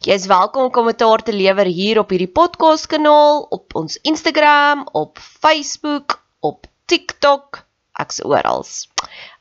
[0.00, 4.86] Jy is welkom om kommentaar te lewer hier op hierdie podcast kanaal, op ons Instagram,
[4.96, 7.58] op Facebook, op TikTok,
[8.00, 8.64] ek's oral.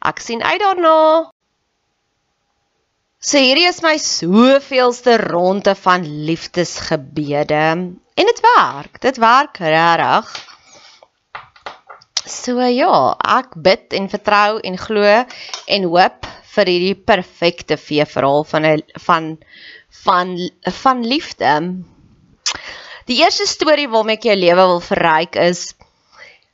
[0.04, 0.98] Ek sien uit daarna.
[3.24, 9.00] So hierdie is my soveelste ronde van liefdesgebede en dit werk.
[9.00, 10.36] Dit werk regtig.
[12.28, 16.28] So ja, ek bid en vertrou en glo en hoop
[16.60, 19.38] vir hierdie perfekte vee verhaal van 'n van
[20.06, 20.36] van
[20.84, 21.54] van liefde.
[23.06, 25.74] Die eerste storie waarmee ek jou lewe wil verryk is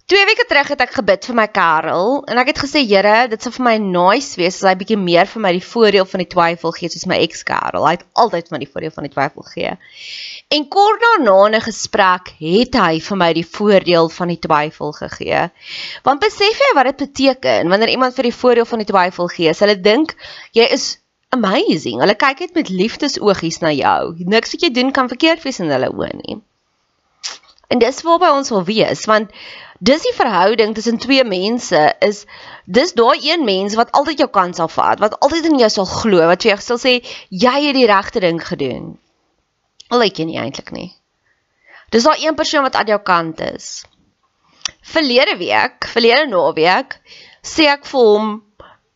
[0.06, 3.42] Twee weke terug het ek gebid vir my Karel en ek het gesê Here, dit
[3.42, 6.28] sou vir my nice wees as hy bietjie meer vir my die voordeel van die
[6.30, 7.88] twyfel gee soos my ex Karel.
[7.90, 9.72] Hy het altyd van die voordeel van die twyfel gegee.
[10.54, 14.94] En kort daarna in 'n gesprek het hy vir my die voordeel van die twyfel
[14.94, 15.42] gegee.
[16.06, 19.58] Want besef jy wat dit beteken wanneer iemand vir die voordeel van die twyfel gee?
[19.58, 20.14] Hulle dink
[20.54, 21.00] jy is
[21.36, 22.02] amazing.
[22.04, 24.16] Hulle kyk net met liefdesoogies na jou.
[24.26, 26.42] Niks wat jy doen kan verkeerd wees in hulle oë nie.
[27.70, 29.32] En dis waar by ons wil wees want
[29.86, 32.22] dis die verhouding tussen twee mense is
[32.66, 35.90] dis daai een mens wat altyd jou kans sal vat, wat altyd in jou sal
[35.90, 36.94] glo, wat vir jou sal sê
[37.30, 38.94] jy het die regte ding gedoen.
[39.90, 40.92] Al lyk jy nie eintlik nie.
[41.94, 43.86] Dis daai een persoon wat aan jou kant is.
[44.96, 46.98] Verlede week, verlede naweek,
[47.46, 48.32] sê ek vir hom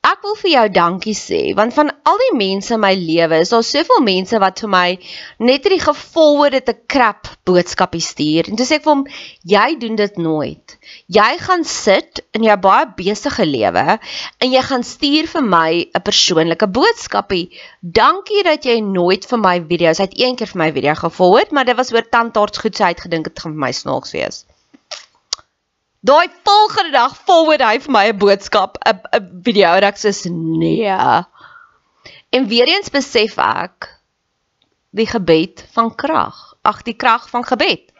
[0.09, 3.51] Ek wil vir jou dankie sê want van al die mense in my lewe is
[3.53, 4.87] daar soveel mense wat vir my
[5.49, 8.49] net hierdie gevolgde te krap boodskappe stuur.
[8.49, 9.03] En toe sê ek vir hom,
[9.53, 10.75] jy doen dit nooit.
[11.19, 16.05] Jy gaan sit in jou baie besige lewe en jy gaan stuur vir my 'n
[16.09, 17.45] persoonlike boodskapie.
[18.01, 21.51] Dankie dat jy nooit vir my video's uit een keer vir my video gevolg het,
[21.51, 24.45] maar dit was oor tandarts goed sê uitgedink het gaan vir my snaaks wees.
[26.09, 30.09] Daai volgende dag forward hy vir my 'n boodskap, 'n 'n video en ek sê
[30.31, 30.89] nee.
[32.37, 33.89] En weer eens besef ek
[34.89, 36.39] die gebed van krag.
[36.61, 37.93] Ag, die krag van gebed.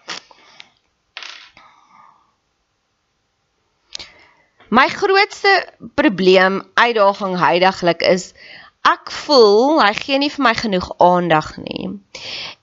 [4.70, 5.54] My grootste
[5.94, 8.34] probleem uitdaging heidaglik is
[8.88, 11.90] ek voel hy gee nie vir my genoeg aandag nie.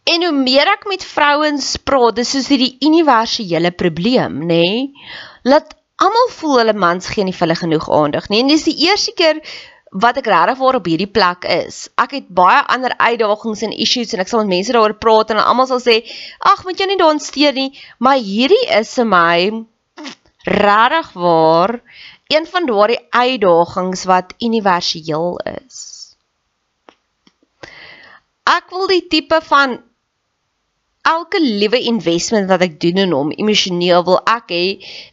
[0.07, 4.63] En hoe meer ek met vrouens praat, dis soos hierdie universele probleem, nê?
[4.63, 5.09] Nee?
[5.47, 8.43] Laat almal voel hulle mans gee nie vir hulle genoeg aandag nie.
[8.45, 9.41] En dis die eerste keer
[10.05, 11.87] wat ek regtig waar op hierdie plek is.
[12.01, 15.41] Ek het baie ander uitdagings en issues en ek sal met mense daaroor praat en
[15.41, 16.03] almal sal sê,
[16.41, 19.65] "Ag, moet jy nie daarin steur nie." Maar hierdie is vir my
[20.45, 21.81] regtig waar
[22.29, 25.95] een van daardie uitdagings wat universeel is.
[28.46, 29.81] Ek wil die tipe van
[31.06, 34.64] elke liewe investment wat ek doen in hom emosioneel wil ek hê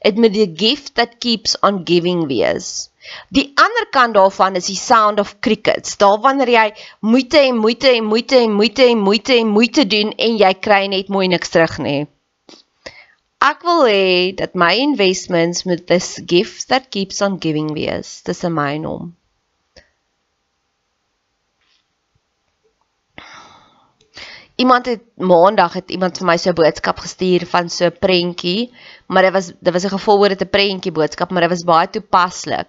[0.05, 2.89] dit moet die gift that keeps on giving wees.
[3.37, 5.97] Die ander kant daarvan is die sound of crickets.
[6.01, 6.67] Daar wanneer jy
[7.13, 10.83] moeite en moeite en moeite en moeite en moeite en moeite doen en jy kry
[10.93, 12.01] net mooi niks terug nie.
[13.43, 14.05] Ek wil hê
[14.39, 18.21] dat my investments met this gift that keeps on giving wees.
[18.29, 19.11] Dis 'n my naam.
[24.55, 28.71] Iemand het maandag het iemand vir my so 'n boodskap gestuur van so 'n prentjie,
[29.07, 32.67] maar dit was dit was 'n gevolgde prentjie boodskap, maar dit was baie toepaslik.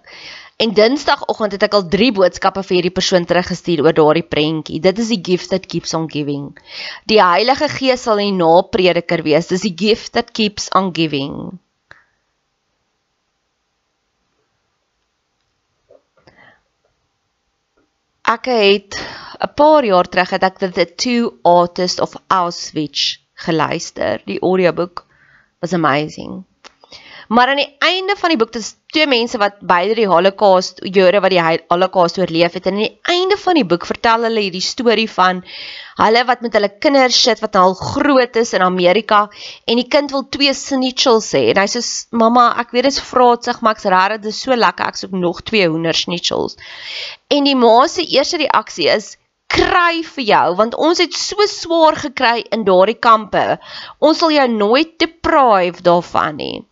[0.57, 4.79] En Dinsdagoggend het ek al 3 boodskappe vir hierdie persoon teruggestuur oor daardie prentjie.
[4.79, 6.57] Dit is die gift that keeps on giving.
[7.11, 9.47] Die Heilige Gees sal die naprediker wees.
[9.47, 11.59] Dis die gift that keeps on giving.
[18.25, 18.95] Ek het
[19.45, 24.21] 'n paar jaar terug het ek The Two Artists of Auschwitz geluister.
[24.25, 25.05] Die audioboek
[25.59, 26.43] was amazing.
[27.27, 31.21] Maar aan die einde van die boek dis twee mense wat beide die Holocaust Jode
[31.23, 32.65] wat die Holocaust oorleef het.
[32.65, 35.41] En aan die einde van die boek vertel hulle hierdie storie van
[35.99, 39.25] hulle wat met hulle kinders sit wat al groot is in Amerika
[39.65, 41.81] en die kind wil twee schnitzel sê en hy sê
[42.11, 45.15] mamma ek weet dit is vraatsig maar ek's rare dit is so lekker ek soek
[45.15, 46.59] nog twee hoender schnitzels
[47.31, 49.15] en die ma se eerste reaksie is
[49.55, 53.43] kry vir jou want ons het so swaar gekry in daardie kampe.
[54.03, 56.63] Ons sal jou nooit deprive daarvan nie.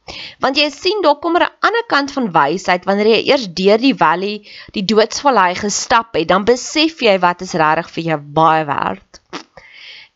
[0.43, 3.95] Want jy sien daar kom 'n ander kant van wysheid wanneer jy eers deur die
[4.03, 4.35] valley,
[4.73, 9.21] die doodsvallei gestap het, dan besef jy wat is regtig vir jou baie werd.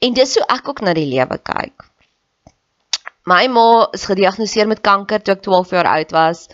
[0.01, 1.85] En dis hoe ek ook na die lewe kyk.
[3.25, 6.47] My ma is gediagnoseer met kanker toe ek 12 jaar oud was.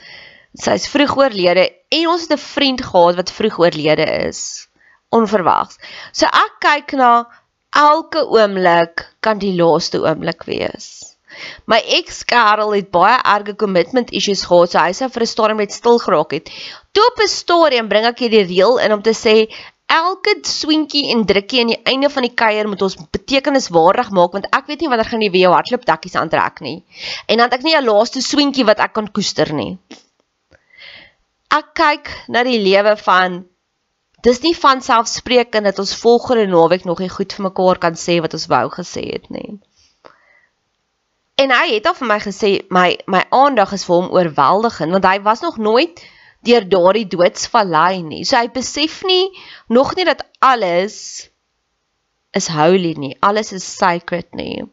[0.53, 4.67] Sy is vroeg oorlede en ons het 'n vriend gehad wat vroeg oorlede is
[5.19, 5.79] onverwags.
[6.11, 7.11] So ek kyk na
[7.73, 10.87] elke oomblik kan die laaste oomblik wees.
[11.65, 15.73] My ex-Karel het baie erge commitment issues gehad, so hy sou vir 'n stadium net
[15.73, 16.49] stil geraak het.
[16.93, 19.49] Toe op 'n stadium bring ek hierdie reël in om te sê
[19.93, 24.47] elke swinkie en drukkie aan die einde van die kuier moet ons betekeniswaardig maak want
[24.57, 26.83] ek weet nie wanneer gaan jy weer jou hardloop dakkies aantrek nie.
[27.27, 29.77] En dan het ek nie 'n laaste swinkie wat ek kan koester nie.
[31.51, 33.45] Ek kyk na die lewe van
[34.23, 38.19] dis nie van selfspreekend dat ons volgende naweek nog nie goed vir mekaar kan sê
[38.23, 39.59] wat ons wou gesê het nie.
[41.43, 45.09] En hy het al vir my gesê my my aandag is vir hom oorweldigend want
[45.09, 46.03] hy was nog nooit
[46.47, 48.23] deur daardie doodsvallei nie.
[48.23, 49.31] So hy besef nie
[49.67, 50.97] nog nie dat alles
[52.33, 53.15] is holy nie.
[53.19, 54.63] Alles is sacred nie.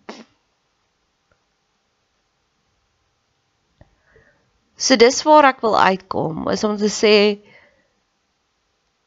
[4.80, 7.16] So dis waar ek wil uitkom, is om te sê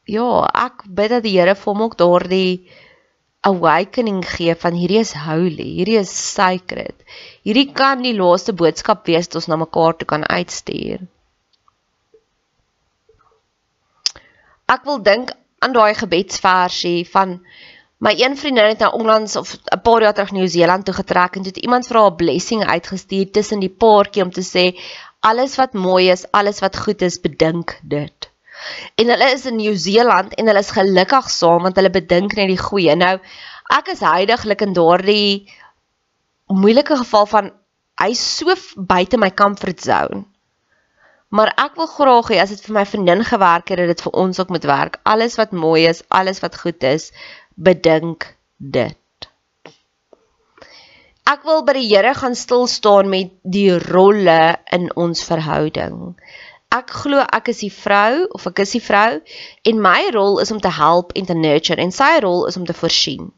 [0.06, 2.70] ja, ek bid dat die Here vir hom ook daardie
[3.44, 6.96] awakening gee van hierdie is holy, hierdie is sacred.
[7.44, 11.04] Hierdie kan die laaste boodskap wees wat ons na mekaar toe kan uitstuur.
[14.72, 15.34] Ek wil dink
[15.64, 17.42] aan daai gebedsversie van
[18.04, 21.44] my een vriendin het nou onlangs of 'n paar jaar terug Nieu-Seeland toe getrek en
[21.44, 24.80] toe het iemand vir haar 'n blessing uitgestuur tussen die paartjie om te sê
[25.20, 28.33] alles wat mooi is, alles wat goed is, bedink dit.
[28.96, 32.62] En hulle is in Nieu-Seeland en hulle is gelukkig saam want hulle bedink net die
[32.62, 32.96] goeie.
[33.00, 33.18] Nou
[33.74, 35.50] ek is heidaglik in daardie
[36.54, 37.52] moeilike geval van
[38.02, 40.24] hy so buite my comfort zone.
[41.34, 44.18] Maar ek wil graag hê as dit vir my vriendin gewerk het, dat dit vir
[44.22, 45.00] ons ook moet werk.
[45.10, 47.10] Alles wat mooi is, alles wat goed is,
[47.58, 49.00] bedink dit.
[51.26, 56.14] Ek wil by die Here gaan stil staan met die rolle in ons verhouding
[56.78, 59.22] ek glo ek is die vrou of ek is die vrou
[59.72, 62.66] en my rol is om te help en te nurture en sy rol is om
[62.66, 63.32] te voorsien.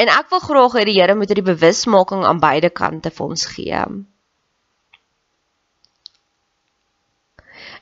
[0.00, 3.46] En ek wil graag hê die Here moet hierdie bewusmaking aan beide kante vir ons
[3.54, 3.82] gee.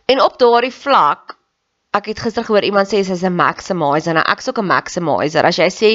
[0.08, 1.38] En op daardie vlak
[1.96, 4.12] Ek het gister gehoor iemand sê sy's 'n maximizer.
[4.14, 5.44] Nou ek's ook 'n maximizer.
[5.44, 5.90] As jy sê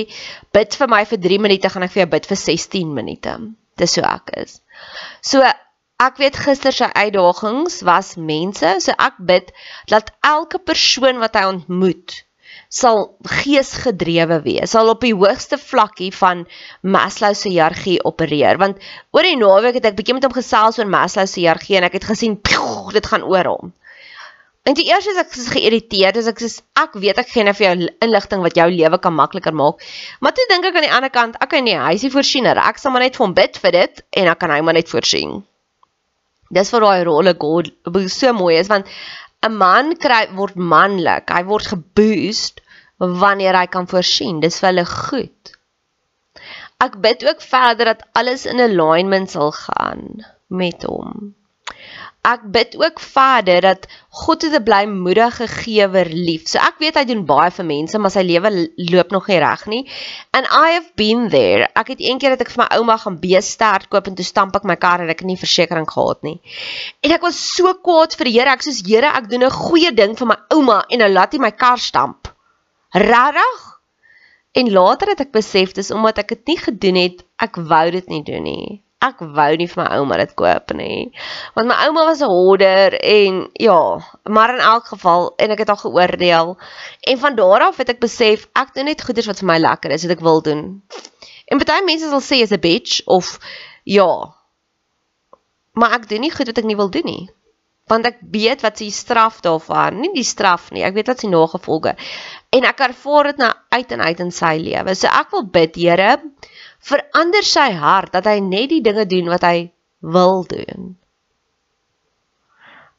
[0.52, 3.34] bid vir my vir 3 minute, gaan ek vir jou bid vir 16 minute.
[3.78, 4.62] Dis hoe ek is.
[5.22, 5.44] So
[6.04, 9.52] Ek weet gister se uitdagings was mense, so ek bid
[9.94, 12.24] dat elke persoon wat hy ontmoet
[12.74, 16.44] sal geesgedrewe wees, sal op die hoogste vlakkie van
[16.82, 18.58] Maslow se hiërargie opereer.
[18.62, 18.82] Want
[19.14, 22.00] oor die naweek het ek bietjie met hom gesels oor Maslow se hiërargie en ek
[22.00, 23.74] het gesien pjoh, dit gaan oor hom.
[24.64, 27.60] En die eerste is ek is geïrriteerd, dis ek sê ek weet ek gee net
[27.60, 29.84] vir jou inligting wat jou lewe kan makliker maak.
[30.24, 32.62] Maar toe dink ek aan die ander kant, okay nee, hy is die voorsiener.
[32.64, 34.90] Ek sal maar net vir hom bid vir dit en dan kan hy maar net
[34.90, 35.44] voorsien.
[36.58, 37.72] Dis vir daai rolle God
[38.18, 38.88] so mooi is want
[39.48, 41.34] 'n man kry word manlik.
[41.36, 42.62] Hy word geboost
[43.24, 44.40] wanneer hy kan voorsien.
[44.40, 45.56] Dis vir hulle goed.
[46.84, 51.34] Ek bid ook verder dat alles in alignment sal gaan met hom.
[52.24, 53.86] Ek bid ook verder dat
[54.24, 56.48] God het 'n blymoedige gewer lief.
[56.48, 59.66] So ek weet hy doen baie vir mense, maar sy lewe loop nog nie reg
[59.66, 59.90] nie.
[60.32, 61.68] And I have been there.
[61.76, 64.64] Ek het eendag dat ek vir my ouma gaan beestert koop en toe stamp ek
[64.64, 66.40] my kar en ek het nie versekerings gehad nie.
[67.02, 68.50] En ek was so kwaad vir die Here.
[68.50, 71.40] Ek sê Here, ek doen 'n goeie ding vir my ouma en nou laat hy
[71.40, 72.32] my kar stamp.
[72.94, 73.60] Regtig?
[74.54, 78.08] En later het ek besef dis omdat ek dit nie gedoen het, ek wou dit
[78.08, 81.12] nie doen nie ek wou nie vir my ouma dit koop nie.
[81.58, 83.80] Want my ouma was 'n hoarder en ja,
[84.24, 86.58] maar in elk geval en ek het haar geoordeel.
[87.02, 89.92] En van daar af het ek besef ek doen net goeders wat vir my lekker
[89.92, 90.82] is, wat ek wil doen.
[91.52, 93.40] En baie mense sal sê jy's 'n bitch of
[93.84, 94.34] ja.
[95.74, 97.30] Maar ek doen nie goed wat ek nie wil doen nie.
[97.92, 100.84] Want ek weet wat se straf daarvan, nie die straf nie.
[100.84, 101.96] Ek weet wat se nagevolge.
[102.50, 104.96] En ek ervaar dit nou uit en uit in sy lewe.
[104.96, 106.22] So ek wil bid, Here,
[106.84, 109.72] verander sy hart dat hy net die dinge doen wat hy
[110.04, 110.94] wil doen.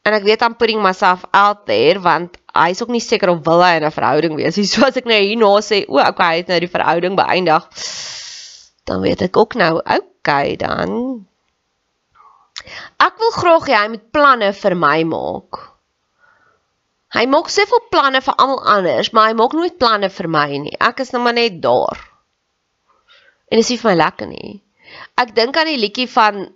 [0.04, 3.44] En ek weet I'm putting myself out there want hy is ook nie seker of
[3.46, 4.56] wil hy in 'n verhouding wees.
[4.72, 7.68] So as ek nou hierna sê, o, okay, hy het nou die verhouding beëindig,
[8.88, 11.24] dan weet ek ook nou, okay dan.
[13.00, 15.60] Ek wil graag hy moet planne vir my maak.
[17.14, 20.76] Hy maak soveel planne vir almal anders, maar hy maak nooit planne vir my nie.
[20.80, 22.13] Ek is nou maar net daar
[23.54, 24.52] en dit is vir my lekker nie.
[25.22, 26.48] Ek dink aan die liedjie van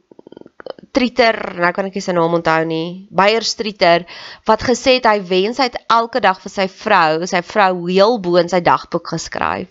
[0.98, 4.02] Trieter, nou kan ek nie sy naam onthou nie, Beyer Trieter
[4.48, 8.18] wat gesê het hy wens hy het elke dag vir sy vrou, sy vrou heel
[8.24, 9.70] bo in sy dagboek geskryf.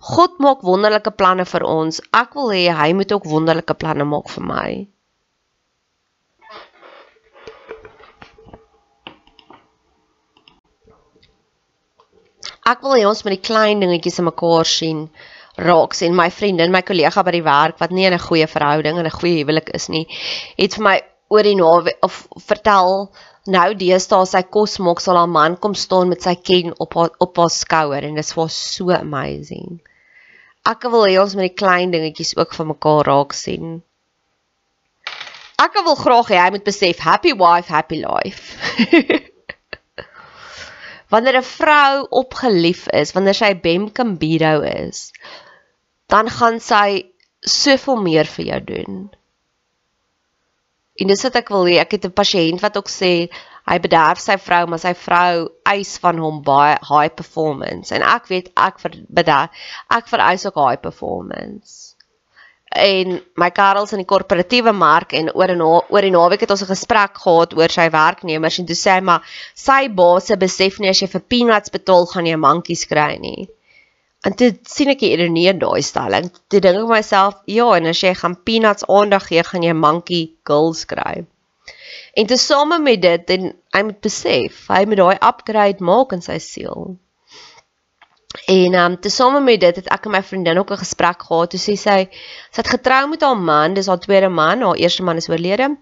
[0.00, 2.00] God maak wonderlike planne vir ons.
[2.16, 4.70] Ek wil hê hy moet ook wonderlike planne maak vir my.
[12.66, 15.04] Ek wil hê ons moet die klein dingetjies in mekaar sien
[15.60, 18.98] raak sien my vriendin, my kollega by die werk wat nie in 'n goeie verhouding
[18.98, 20.06] en 'n goeie huwelik is nie,
[20.58, 20.96] het vir my
[21.30, 23.10] oor die nawe of vertel
[23.46, 27.10] nou deesdae sy kos maak sal haar man kom staan met sy ken op haar
[27.18, 29.80] op haar skouer en dit was so amazing.
[30.66, 33.82] Ek wil hê ons moet die klein dingetjies ook van mekaar raak sien.
[35.60, 38.56] Ek wil graag hê hy moet besef happy wife happy life.
[41.10, 45.10] wanneer 'n vrou opgelief is, wanneer sy bemkambiro is,
[46.10, 48.98] dan gaan sy soveel meer vir jou doen.
[51.00, 53.30] En dis wat ek wil hê, ek het 'n pasiënt wat ook sê
[53.70, 58.26] hy bederf sy vrou, maar sy vrou eis van hom baie high performance en ek
[58.32, 59.50] weet ek vir bederf
[59.98, 61.94] ek vereis ook high performance.
[62.70, 66.62] En my Karels in die korporatiewe mark en oor en oor die naweek het ons
[66.62, 69.22] 'n gesprek gehad oor sy werknemers en toe sê hy maar
[69.54, 73.48] sy baas besef nie as jy vir peanuts betaal gaan jy mankies kry nie.
[74.28, 76.26] En toe sien ek die ironie in daai stelling.
[76.52, 80.24] Toe dink ek myself, ja, en as jy gaan peanuts aandag gee, gaan jy monkey
[80.44, 81.22] girls kry.
[82.20, 86.24] En te same met dit en hy moet besef, hy moet daai upgrade maak in
[86.26, 86.98] sy siel.
[88.50, 91.50] En um te same met dit het ek en my vriendin ook 'n gesprek gehad.
[91.50, 91.98] Toe sê sy,
[92.50, 95.76] sy het getrou met haar man, dis haar tweede man, haar eerste man is oorlede.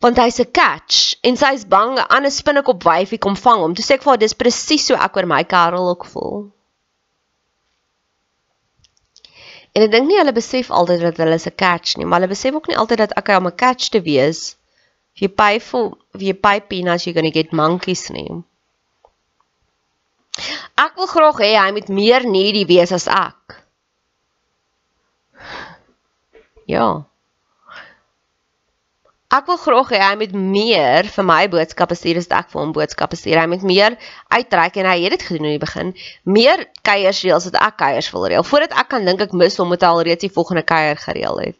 [0.00, 3.74] Want hy's 'n catch en sy's bang 'n ander spinnekop wyfie kom vang hom.
[3.74, 6.55] Toe sê ek vir haar, dis presies so ek oor my Karel ook voel.
[9.76, 12.54] En ek dink nie hulle besef altyd dat hulle 'n catch nie, maar hulle besef
[12.56, 14.56] ook nie altyd dat ek om 'n catch te wees.
[15.14, 18.42] If you pay for if you pay peanuts you're going to get monkeys nie.
[20.76, 23.60] Ek wil graag hê hy moet meer needy wees as ek.
[26.66, 27.04] Ja.
[29.34, 32.72] Ek wil graag hê hy moet meer vir my boodskappe stuur as ek vir hom
[32.76, 33.40] boodskappe stuur.
[33.42, 33.96] Hy moet meer
[34.30, 35.90] uitreik en hy het dit gedoen in die begin.
[36.36, 38.46] Meer kuiers reël as wat ek kuiers wil reël.
[38.46, 41.58] Voordat ek kan dink ek mis hom moet al reeds die volgende kuier gereël het.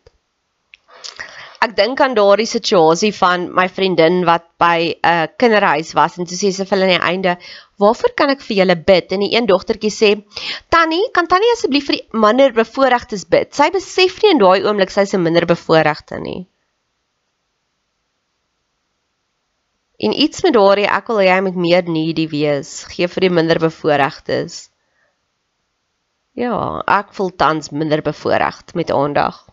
[1.67, 6.31] Ek dink aan daardie situasie van my vriendin wat by 'n uh, kinderhuis was en
[6.31, 7.39] toe sê sy vir hulle aan die einde,
[7.83, 10.11] "Waarvoor kan ek vir julle bid?" En die een dogtertjie sê,
[10.71, 14.91] "Tannie, kan tannie asseblief vir die minder bevoorregtes bid?" Sy besef nie in daai oomblik
[14.91, 16.47] sy is 'n minder bevoorregte nie.
[19.97, 23.33] En iets met daardie ek wil hê hy moet meer needy wees, gee vir die
[23.33, 24.69] minder bevoorregtes.
[26.37, 29.47] Ja, ek voel tans minder bevoorregd met aandag.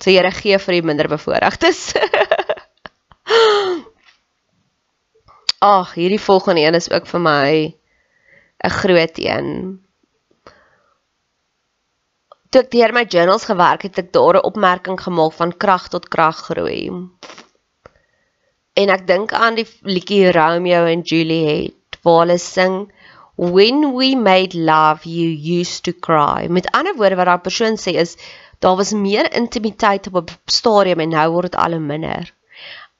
[0.00, 1.92] So Here gee vir die minder bevoorregtes.
[5.62, 7.76] Ag, hierdie volgende een is ook vir my
[8.64, 9.46] 'n groot een.
[12.50, 15.88] Toe ek deur my journals gewerk het, het ek daar 'n opmerking gemaak van krag
[15.88, 16.90] tot krag groei.
[18.74, 22.76] En ek dink aan die liedjie Romeo en Juliet waar hulle sing
[23.36, 25.28] when we made love you
[25.60, 26.46] used to cry.
[26.48, 28.16] Met ander woorde wat daai persoon sê is
[28.64, 32.32] daar was meer intimiteit op 'n stadium en nou word dit al minder.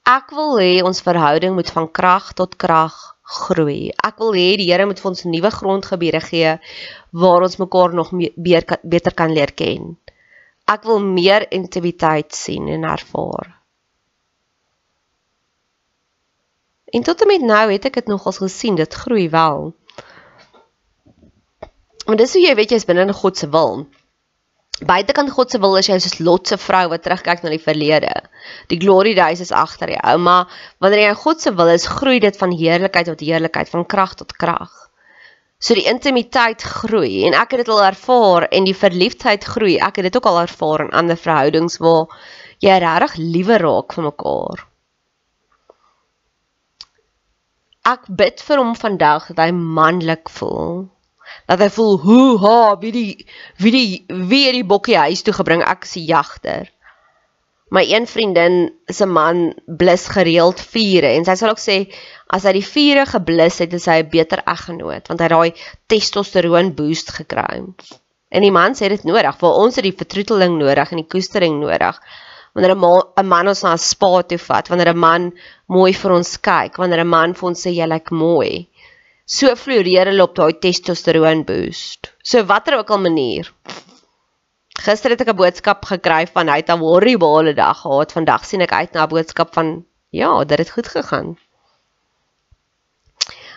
[0.04, 3.92] Ek wil hê ons verhouding moet van krag tot krag groei.
[4.04, 6.58] Ek wil hê die Here moet vir ons nuwe grondgebiede gee
[7.10, 9.96] waar ons mekaar nog meer beter kan leer ken.
[10.68, 13.61] Ek wil meer intimiteit sien en ervaar.
[16.92, 19.70] En tot en met nou het ek dit nogals gesien, dit groei wel.
[22.06, 23.86] Maar dis hoe jy weet jy's binne in God se wil.
[24.82, 28.10] Buitekant God se wil is jy soos Lot se vrou wat terugkyk na die verlede.
[28.68, 30.50] Die glory days is agter jou, maar
[30.82, 34.16] wanneer jy in God se wil is, groei dit van heerlikheid tot heerlikheid, van krag
[34.18, 34.74] tot krag.
[35.62, 39.78] So die intimiteit groei en ek het dit al ervaar en die verliefdheid groei.
[39.78, 42.10] Ek het dit ook al ervaar in ander verhoudings waar
[42.60, 44.66] jy regtig liewe raak vir mekaar.
[47.82, 50.84] Ek bid vir hom vandag dat hy manlik voel.
[51.50, 53.26] Dat hy voel hoe ha wie die
[53.58, 53.88] wie die
[54.30, 55.64] wie die bokkie huis toe gebring?
[55.66, 56.70] Ek is die jagter.
[57.74, 61.78] My een vriendin se man blus gereeld vure en sy sal ook sê
[62.30, 65.62] as hy die vure geblus het is hy 'n beter eggenoot want hy het daai
[65.90, 67.64] testosteroon boost gekry.
[68.30, 71.58] En die man sê dit nodig vir ons het die vertroeteling nodig en die koestering
[71.58, 71.98] nodig
[72.54, 75.32] wanneer 'n man ons na 'n spa toe vat wanneer 'n man
[75.68, 78.68] mooi vir ons kyk wanneer 'n man vir ons sê jy lyk mooi
[79.26, 82.12] so floreer hulle op daai testosteroon boost.
[82.22, 83.48] So watter ook al manier.
[84.82, 88.12] Gister het ek 'n boodskap gekry van hy het 'n horrible dag gehad.
[88.12, 91.36] Vandag sien ek uit na 'n boodskap van ja, dit het goed gegaan.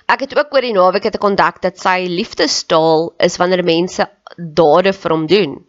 [0.07, 4.07] Ek het ook oor die naweek het ek ontdek dat sy liefdestaal is wanneer mense
[4.37, 5.65] dade vir hom doen.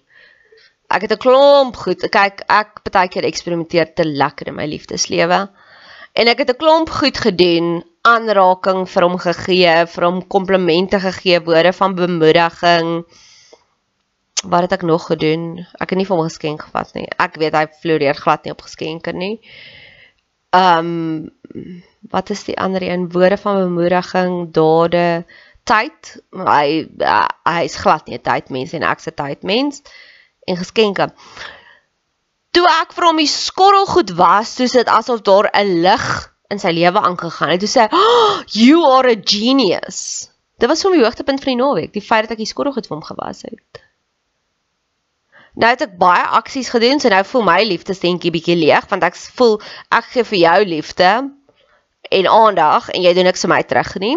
[0.89, 2.01] Ek het 'n klomp goed.
[2.11, 5.49] Kyk, ek baie keer eksperimenteer te lekker in my liefdeslewe.
[6.13, 11.41] En ek het 'n klomp goed gedoen aanraking vir hom gegee, vir hom komplimente gegee,
[11.41, 13.05] woorde van bemoediging.
[14.45, 15.67] Wat het ek nog gedoen?
[15.81, 17.09] Ek het nie vir hom geskenk gevat nie.
[17.19, 19.41] Ek weet hy floreer glad nie op geskenke nie.
[20.55, 21.31] Um
[22.11, 23.09] wat is die ander een?
[23.11, 25.25] Woorde van bemoediging, dade,
[25.65, 26.23] tyd.
[26.31, 26.87] Hy
[27.45, 29.83] hy is glad nie 'n tydmens en ek se tydmens
[30.47, 31.11] en geskenke.
[32.57, 36.07] Toe ek vir hom die skorrelgoed was, soos dit asof daar 'n lig
[36.51, 37.61] in sy lewe aangegaan het.
[37.61, 41.63] Toe sê hy, oh, "You are a genius." Dit was vir my hoogtepunt van die
[41.63, 43.83] naweek, die feit dat ek die skorrelgoed vir hom gewas het.
[45.57, 49.17] Nou het ek baie aksies gedoen, so nou voel my liefdesentjie bietjie leeg want ek
[49.39, 51.13] voel ek gee vir jou liefde
[52.11, 54.17] en aandag en jy doen niks vir my terug nie.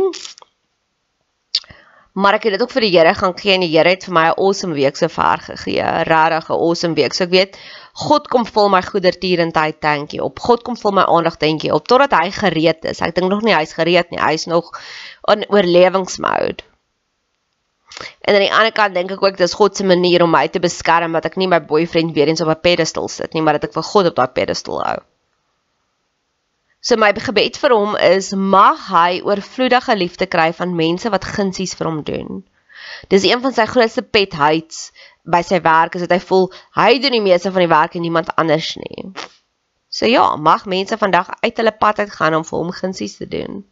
[2.19, 4.13] Maar ek het dit ook vir die Here gaan gee en die Here het vir
[4.13, 7.13] my 'n awesome week so ver gegee, regtig 'n awesome week.
[7.13, 7.57] So ek weet
[7.93, 10.39] God kom vul my goedertierendheid tankie op.
[10.39, 13.01] God kom vul my aandag tankie op totdat hy gereed is.
[13.01, 14.19] Ek dink nog nie hy's gereed nie.
[14.19, 14.71] Hy's nog
[15.31, 16.63] in oorlewingsmode.
[18.21, 20.59] En aan die ander kant dink ek ook dis God se manier om my te
[20.59, 23.69] beskerm dat ek nie my boyfriend weer eens op 'n pedestal sit nie, maar dat
[23.69, 24.99] ek vir God op daai pedestal hou.
[26.81, 31.75] So my gebed vir hom is mag hy oorvloedige liefde kry van mense wat gunsies
[31.75, 32.43] vir hom doen.
[33.11, 34.93] Dis een van sy grootste pet hates
[35.27, 36.47] by sy werk is dat hy voel
[36.79, 39.09] hy doen die meeste van die werk en niemand anders nie.
[39.89, 43.27] So ja, mag mense vandag uit hulle pad uit gaan om vir hom gunsies te
[43.27, 43.65] doen.